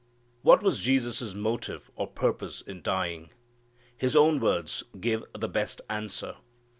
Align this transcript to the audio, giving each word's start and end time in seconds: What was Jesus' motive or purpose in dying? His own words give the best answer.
What 0.41 0.63
was 0.63 0.79
Jesus' 0.79 1.35
motive 1.35 1.91
or 1.95 2.07
purpose 2.07 2.61
in 2.61 2.81
dying? 2.81 3.29
His 3.95 4.15
own 4.15 4.39
words 4.39 4.83
give 4.99 5.23
the 5.37 5.47
best 5.47 5.79
answer. 5.91 6.37